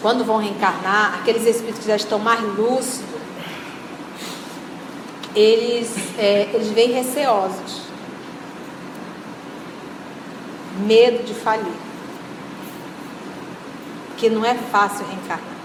[0.00, 3.10] quando vão reencarnar, aqueles espíritos que já estão mais lúcidos,
[5.34, 7.80] eles, é, eles vêm receosos.
[10.86, 11.89] Medo de falir
[14.20, 15.56] porque não é fácil reencarnar.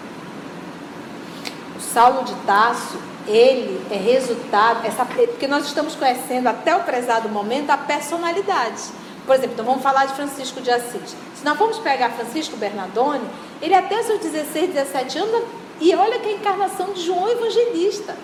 [1.75, 7.27] O Saulo de Tasso, ele é resultado, essa, porque nós estamos conhecendo até o prezado
[7.27, 8.81] momento a personalidade.
[9.25, 11.17] Por exemplo, então vamos falar de Francisco de Assis.
[11.35, 13.25] Se nós vamos pegar Francisco Bernardone,
[13.61, 15.43] ele até seus 16, 17 anos,
[15.81, 18.15] e olha que a encarnação de João Evangelista.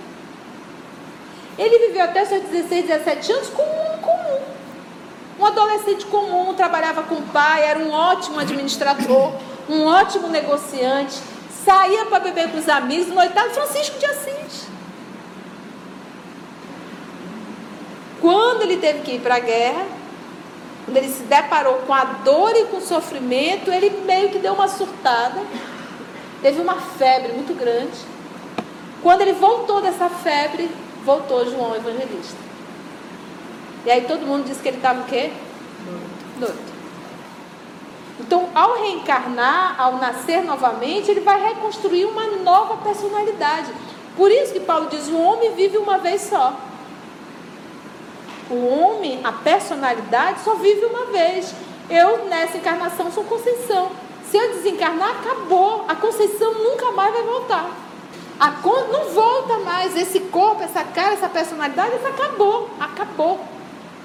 [1.57, 4.39] Ele viveu até seus 16, 17 anos como um comum.
[5.41, 9.33] Um adolescente comum, trabalhava com o pai, era um ótimo administrador
[9.69, 11.19] um ótimo negociante,
[11.63, 14.67] saía para beber com os amigos, noitado Francisco de Assis.
[18.19, 19.85] Quando ele teve que ir para a guerra,
[20.85, 24.53] quando ele se deparou com a dor e com o sofrimento, ele meio que deu
[24.53, 25.41] uma surtada,
[26.41, 27.97] teve uma febre muito grande.
[29.01, 30.69] Quando ele voltou dessa febre,
[31.03, 32.37] voltou João Evangelista.
[33.85, 35.31] E aí todo mundo disse que ele estava o quê?
[36.37, 36.70] Doido.
[38.21, 43.73] Então, ao reencarnar, ao nascer novamente, ele vai reconstruir uma nova personalidade.
[44.15, 46.53] Por isso que Paulo diz: o homem vive uma vez só.
[48.49, 51.53] O homem, a personalidade, só vive uma vez.
[51.89, 53.91] Eu, nessa encarnação, sou Conceição.
[54.29, 55.85] Se eu desencarnar, acabou.
[55.87, 57.71] A Conceição nunca mais vai voltar.
[58.39, 58.87] A con...
[58.91, 59.97] Não volta mais.
[59.97, 62.69] Esse corpo, essa cara, essa personalidade, isso acabou.
[62.79, 63.39] Acabou.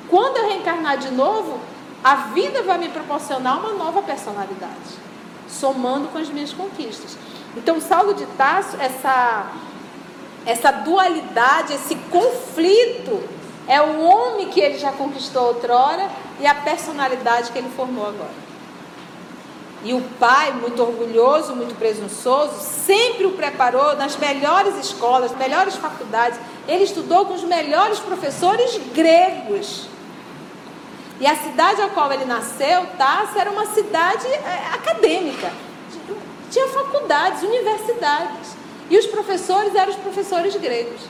[0.08, 1.60] Quando eu reencarnar de novo,
[2.06, 4.94] a vida vai me proporcionar uma nova personalidade,
[5.48, 7.18] somando com as minhas conquistas.
[7.56, 9.50] Então, Saulo de Tarso, essa,
[10.46, 13.28] essa dualidade, esse conflito,
[13.66, 18.46] é o homem que ele já conquistou outrora e a personalidade que ele formou agora.
[19.82, 26.38] E o pai, muito orgulhoso, muito presunçoso, sempre o preparou nas melhores escolas, melhores faculdades.
[26.68, 29.95] Ele estudou com os melhores professores gregos.
[31.18, 35.50] E a cidade a qual ele nasceu, Tarso, era uma cidade é, acadêmica.
[36.50, 38.56] Tinha faculdades, universidades.
[38.90, 41.00] E os professores eram os professores gregos.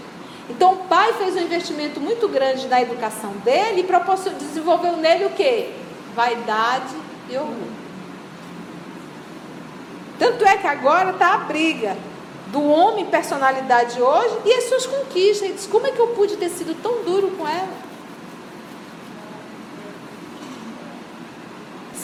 [0.48, 5.30] Então o pai fez um investimento muito grande na educação dele e desenvolveu nele o
[5.30, 5.72] quê?
[6.14, 6.94] Vaidade
[7.28, 7.86] e orgulho.
[10.18, 11.96] Tanto é que agora está a briga
[12.46, 15.42] do homem personalidade hoje e as suas conquistas.
[15.42, 17.85] Ele diz, como é que eu pude ter sido tão duro com ela?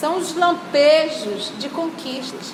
[0.03, 2.53] São os lampejos de conquistas.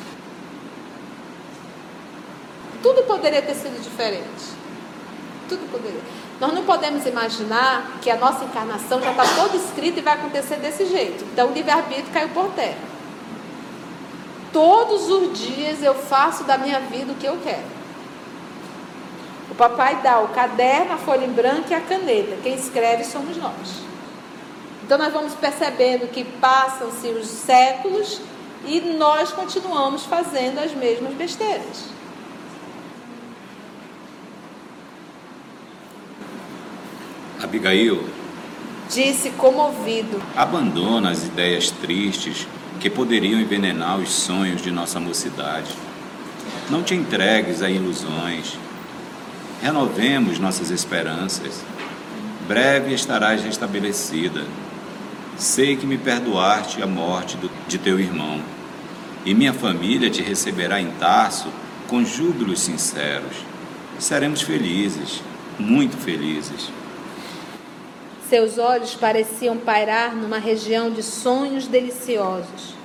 [2.84, 4.54] Tudo poderia ter sido diferente.
[5.48, 6.00] Tudo poderia.
[6.40, 10.58] Nós não podemos imaginar que a nossa encarnação já está toda escrita e vai acontecer
[10.58, 11.24] desse jeito.
[11.24, 12.78] Então o livre-arbítrio caiu por terra.
[14.54, 17.66] Todos os dias eu faço da minha vida o que eu quero.
[19.50, 22.38] O papai dá o caderno, a folha em branco e a caneta.
[22.44, 23.89] Quem escreve somos nós.
[24.90, 28.20] Então nós vamos percebendo que passam-se os séculos
[28.66, 31.86] e nós continuamos fazendo as mesmas besteiras.
[37.40, 38.04] Abigail,
[38.90, 42.48] disse comovido: abandona as ideias tristes
[42.80, 45.72] que poderiam envenenar os sonhos de nossa mocidade.
[46.68, 48.58] Não te entregues a ilusões.
[49.62, 51.62] Renovemos nossas esperanças.
[52.48, 54.48] Breve estarás restabelecida.
[55.40, 58.44] Sei que me perdoaste a morte de teu irmão,
[59.26, 61.48] e minha família te receberá em Tarso
[61.88, 63.38] com júbilos sinceros.
[63.98, 65.24] Seremos felizes,
[65.58, 66.70] muito felizes.
[68.28, 72.76] Seus olhos pareciam pairar numa região de sonhos deliciosos,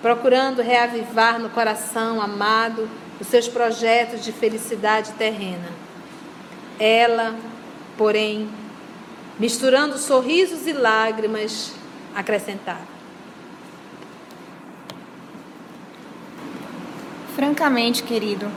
[0.00, 2.88] procurando reavivar no coração amado
[3.20, 5.68] os seus projetos de felicidade terrena.
[6.78, 7.34] Ela,
[7.98, 8.48] porém,
[9.36, 11.72] misturando sorrisos e lágrimas,
[12.14, 12.86] acrescentava:
[17.34, 18.50] Francamente, querido,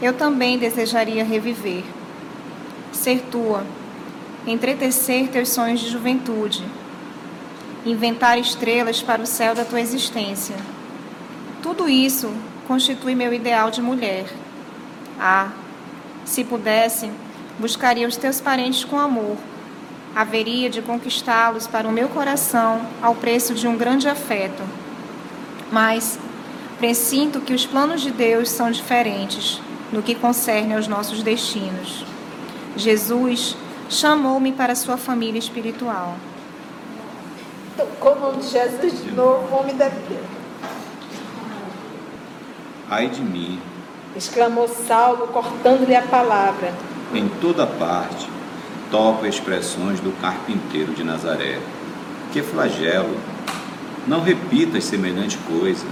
[0.00, 1.84] eu também desejaria reviver,
[2.92, 3.64] ser tua
[4.46, 6.64] entretecer teus sonhos de juventude,
[7.84, 10.56] inventar estrelas para o céu da tua existência.
[11.62, 12.32] Tudo isso
[12.66, 14.26] constitui meu ideal de mulher.
[15.18, 15.50] Ah,
[16.24, 17.10] se pudesse,
[17.58, 19.36] buscaria os teus parentes com amor.
[20.14, 24.62] Haveria de conquistá-los para o meu coração ao preço de um grande afeto.
[25.70, 26.18] Mas
[26.78, 29.60] presinto que os planos de Deus são diferentes
[29.92, 32.04] no que concerne aos nossos destinos.
[32.76, 33.56] Jesus
[33.88, 36.16] chamou-me para sua família espiritual.
[37.76, 40.22] Tocou o nome de Jesus de novo, homem da vida.
[42.88, 43.60] Ai de mim.
[44.16, 46.74] Exclamou Saulo, cortando-lhe a palavra.
[47.14, 48.28] Em toda parte,
[48.90, 51.58] toco expressões do carpinteiro de Nazaré.
[52.32, 53.16] Que flagelo!
[54.06, 55.86] Não repitas semelhante coisa.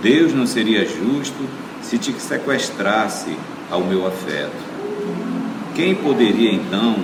[0.00, 1.48] Deus não seria justo
[1.82, 3.36] se te sequestrasse
[3.70, 4.76] ao meu afeto.
[5.74, 6.96] Quem poderia então,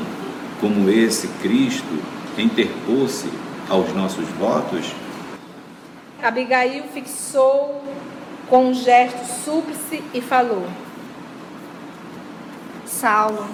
[0.60, 1.98] como esse Cristo,
[2.38, 3.28] interpor-se
[3.68, 4.92] aos nossos votos?
[6.22, 7.82] Abigail fixou
[8.48, 10.66] com um gesto súplice e falou:
[12.84, 13.48] Saulo,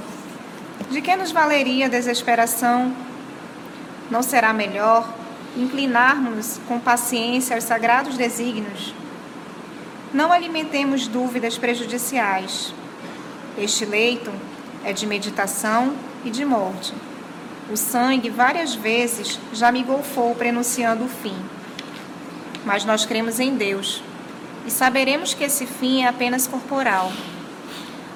[0.91, 2.95] de que nos valeria a desesperação?
[4.11, 5.09] Não será melhor
[5.57, 8.95] inclinarmos com paciência aos sagrados desígnios?
[10.13, 12.73] Não alimentemos dúvidas prejudiciais.
[13.59, 14.33] Este leito
[14.85, 16.95] é de meditação e de morte.
[17.71, 21.37] O sangue várias vezes já me golfou prenunciando o fim.
[22.65, 24.03] Mas nós cremos em Deus
[24.67, 27.13] e saberemos que esse fim é apenas corporal.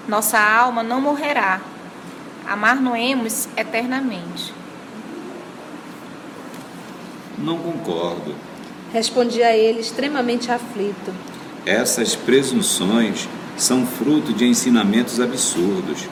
[0.09, 1.61] Nossa alma não morrerá.
[2.47, 4.53] Amar-nos eternamente.
[7.39, 8.35] Não concordo.
[8.93, 11.13] Respondia ele, extremamente aflito.
[11.65, 16.09] Essas presunções são fruto de ensinamentos absurdos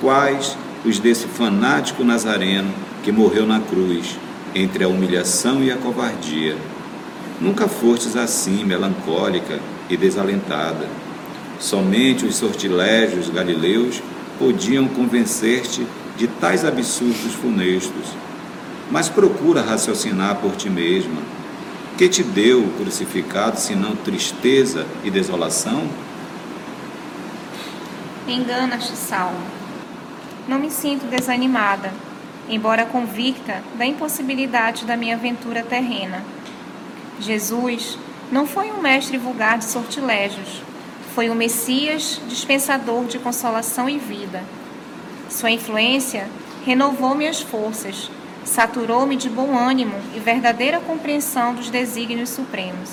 [0.00, 2.72] quais os desse fanático nazareno
[3.02, 4.18] que morreu na cruz,
[4.54, 6.56] entre a humilhação e a covardia.
[7.40, 9.58] Nunca fostes assim melancólica
[9.88, 10.88] e desalentada.
[11.58, 14.02] Somente os sortilégios galileus
[14.42, 15.86] podiam convencer-te
[16.16, 18.08] de tais absurdos funestos.
[18.90, 21.22] Mas procura raciocinar por ti mesma.
[21.96, 25.88] Que te deu o crucificado senão tristeza e desolação?
[28.26, 29.62] Engana-te, Saulo
[30.48, 31.92] não me sinto desanimada,
[32.48, 36.20] embora convicta da impossibilidade da minha aventura terrena.
[37.20, 37.96] Jesus
[38.30, 40.60] não foi um mestre vulgar de sortilégios,
[41.14, 44.42] foi o um Messias dispensador de consolação e vida.
[45.28, 46.28] Sua influência
[46.64, 48.10] renovou minhas forças,
[48.44, 52.90] saturou-me de bom ânimo e verdadeira compreensão dos desígnios supremos.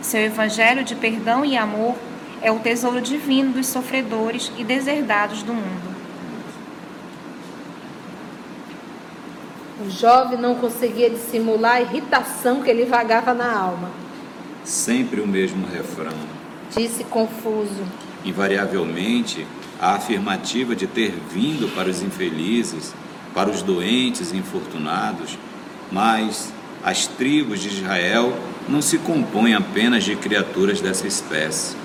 [0.00, 1.96] Seu evangelho de perdão e amor
[2.40, 5.92] é o tesouro divino dos sofredores e deserdados do mundo.
[9.84, 13.90] O jovem não conseguia dissimular a irritação que lhe vagava na alma.
[14.64, 16.41] Sempre o mesmo refrão.
[16.76, 17.82] Disse confuso.
[18.24, 19.46] Invariavelmente,
[19.80, 22.94] a afirmativa de ter vindo para os infelizes,
[23.34, 25.38] para os doentes e infortunados,
[25.90, 26.52] mas
[26.82, 28.32] as tribos de Israel
[28.68, 31.76] não se compõe apenas de criaturas dessa espécie.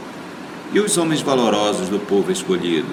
[0.74, 2.88] E os homens valorosos do povo escolhido?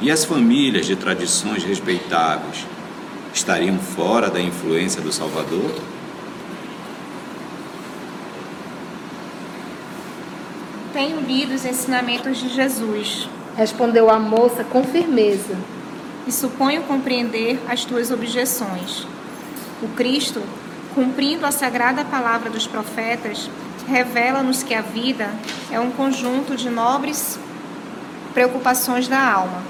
[0.00, 2.66] E as famílias de tradições respeitáveis?
[3.32, 5.74] Estariam fora da influência do Salvador?
[10.94, 15.56] Tenho lido os ensinamentos de Jesus Respondeu a moça com firmeza.
[16.24, 19.04] e suponho compreender as tuas objeções.
[19.82, 20.40] O Cristo,
[20.94, 23.50] cumprindo a sagrada palavra dos profetas,
[23.88, 25.30] revela-nos que a vida
[25.68, 27.40] é um conjunto de nobres
[28.32, 29.62] preocupações da alma,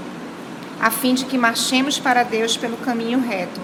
[0.79, 3.61] a fim de que marchemos para Deus pelo caminho reto.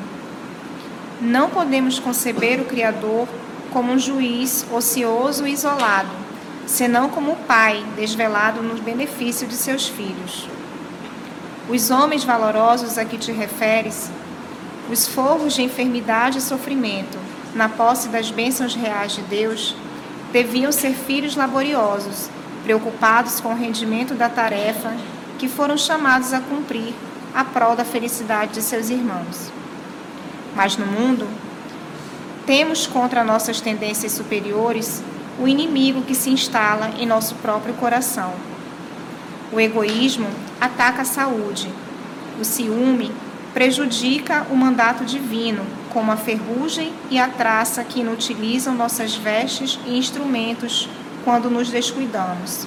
[1.20, 3.28] Não podemos conceber o Criador
[3.70, 6.19] como um juiz ocioso e isolado,
[6.70, 10.48] senão como pai desvelado no benefício de seus filhos.
[11.68, 14.08] Os homens valorosos a que te referes,
[14.88, 17.18] os forros de enfermidade e sofrimento,
[17.56, 19.74] na posse das bênçãos reais de Deus,
[20.32, 22.30] deviam ser filhos laboriosos,
[22.62, 24.94] preocupados com o rendimento da tarefa
[25.40, 26.94] que foram chamados a cumprir
[27.34, 29.50] a prol da felicidade de seus irmãos.
[30.54, 31.26] Mas no mundo,
[32.46, 35.02] temos contra nossas tendências superiores
[35.40, 38.34] o inimigo que se instala em nosso próprio coração.
[39.50, 40.28] O egoísmo
[40.60, 41.72] ataca a saúde.
[42.38, 43.10] O ciúme
[43.54, 49.96] prejudica o mandato divino, como a ferrugem e a traça que inutilizam nossas vestes e
[49.96, 50.88] instrumentos
[51.24, 52.66] quando nos descuidamos.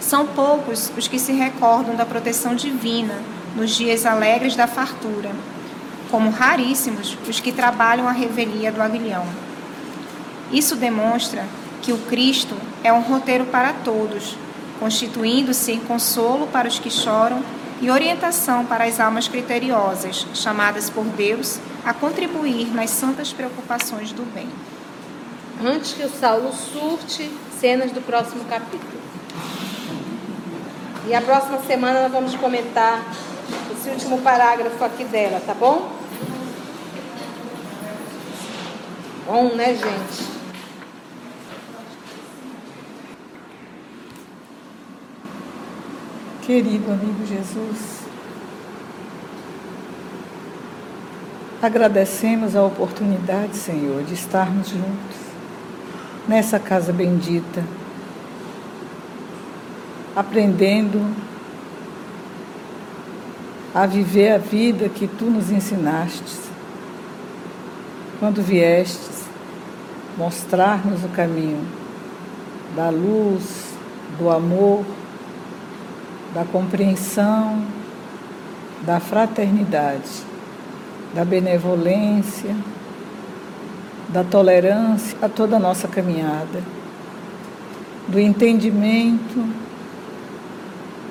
[0.00, 3.22] São poucos os que se recordam da proteção divina
[3.54, 5.30] nos dias alegres da fartura,
[6.10, 9.26] como raríssimos os que trabalham a revelia do aguilhão.
[10.54, 11.44] Isso demonstra
[11.82, 14.36] que o Cristo é um roteiro para todos,
[14.78, 17.42] constituindo-se consolo para os que choram
[17.82, 24.22] e orientação para as almas criteriosas, chamadas por Deus a contribuir nas santas preocupações do
[24.32, 24.48] bem.
[25.60, 27.28] Antes que o Saulo surte,
[27.60, 29.02] cenas do próximo capítulo.
[31.08, 33.04] E a próxima semana nós vamos comentar
[33.72, 35.90] esse último parágrafo aqui dela, tá bom?
[39.26, 40.43] Bom, né, gente?
[46.46, 48.00] Querido amigo Jesus,
[51.62, 55.16] agradecemos a oportunidade, Senhor, de estarmos juntos
[56.28, 57.64] nessa casa bendita,
[60.14, 61.16] aprendendo
[63.74, 66.40] a viver a vida que tu nos ensinaste.
[68.20, 69.24] Quando viestes
[70.18, 71.66] mostrar-nos o caminho
[72.76, 73.72] da luz,
[74.18, 74.84] do amor
[76.34, 77.64] da compreensão,
[78.82, 80.10] da fraternidade,
[81.14, 82.54] da benevolência,
[84.08, 86.60] da tolerância a toda a nossa caminhada,
[88.08, 89.48] do entendimento,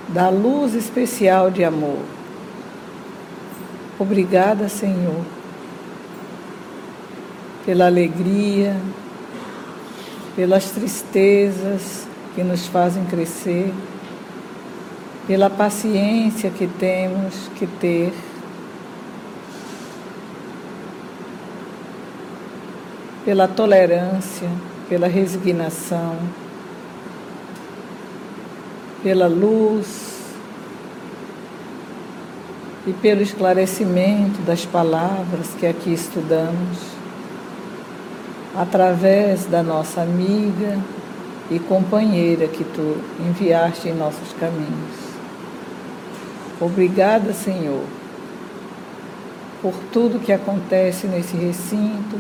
[0.10, 2.00] da luz especial de amor.
[3.98, 5.24] Obrigada, Senhor,
[7.66, 8.76] pela alegria,
[10.36, 12.06] pelas tristezas
[12.36, 13.74] que nos fazem crescer
[15.28, 18.14] pela paciência que temos que ter,
[23.24, 24.50] pela tolerância,
[24.90, 26.18] pela resignação,
[29.02, 30.12] pela luz.
[32.86, 36.80] E pelo esclarecimento das palavras que aqui estudamos,
[38.54, 40.78] através da nossa amiga
[41.50, 45.03] e companheira que tu enviaste em nossos caminhos.
[46.64, 47.84] Obrigada, Senhor,
[49.62, 52.18] por tudo que acontece nesse recinto,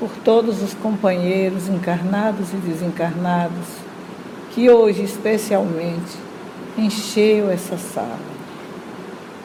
[0.00, 3.68] por todos os companheiros encarnados e desencarnados
[4.50, 6.18] que hoje, especialmente,
[6.76, 8.18] encheu essa sala.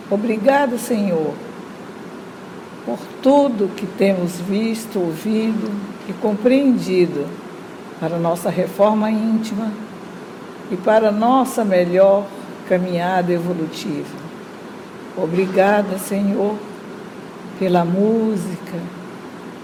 [0.09, 1.35] Obrigada, Senhor,
[2.87, 5.71] por tudo que temos visto, ouvido
[6.09, 7.27] e compreendido
[7.99, 9.71] para nossa reforma íntima
[10.71, 12.25] e para nossa melhor
[12.67, 14.27] caminhada evolutiva.
[15.17, 16.55] Obrigada, Senhor,
[17.57, 18.77] pela música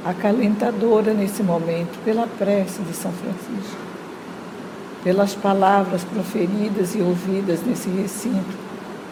[0.04, 3.78] acalentadora nesse momento, pela prece de São Francisco,
[5.04, 8.64] pelas palavras proferidas e ouvidas nesse recinto,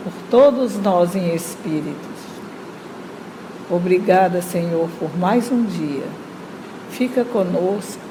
[0.04, 2.22] por todos nós em espíritos.
[3.70, 6.04] Obrigada, Senhor, por mais um dia.
[6.90, 8.02] Fica conosco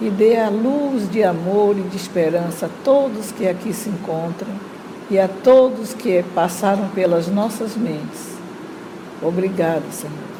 [0.00, 4.71] e dê a luz de amor e de esperança a todos que aqui se encontram
[5.12, 8.32] e a todos que passaram pelas nossas mentes.
[9.20, 10.31] Obrigado, Senhor.